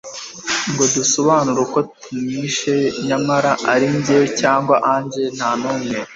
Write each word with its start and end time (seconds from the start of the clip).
ngo 0.71 0.83
dusobanure 0.95 1.59
uko 1.65 1.79
tumwishe 2.01 2.75
nyamara 3.07 3.51
arinjye 3.73 4.17
cyangwa 4.39 4.75
angel 4.93 5.27
nta 5.37 5.49
numwe 5.59 5.97